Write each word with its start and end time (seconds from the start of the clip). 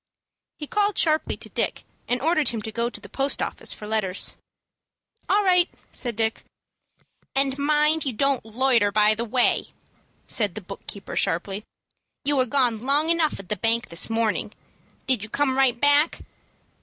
He 0.57 0.65
called 0.65 0.97
sharply 0.97 1.37
to 1.37 1.49
Dick, 1.49 1.83
and 2.07 2.23
ordered 2.23 2.49
him 2.49 2.59
to 2.63 2.71
go 2.71 2.89
to 2.89 2.99
the 2.99 3.07
post 3.07 3.39
office 3.39 3.71
for 3.71 3.85
letters. 3.85 4.33
"All 5.29 5.43
right," 5.43 5.69
said 5.93 6.15
Dick. 6.15 6.43
"And 7.35 7.55
mind 7.59 8.03
you 8.05 8.11
don't 8.13 8.43
loiter 8.43 8.91
by 8.91 9.13
the 9.13 9.25
way," 9.25 9.65
said 10.25 10.55
the 10.55 10.61
book 10.61 10.87
keeper, 10.87 11.15
sharply. 11.15 11.63
"You 12.25 12.35
were 12.37 12.47
gone 12.47 12.83
long 12.83 13.09
enough 13.11 13.39
at 13.39 13.49
the 13.49 13.55
bank 13.55 13.89
this 13.89 14.09
morning. 14.09 14.53
Did 15.05 15.21
you 15.21 15.29
come 15.29 15.55
right 15.55 15.79
back?" 15.79 16.21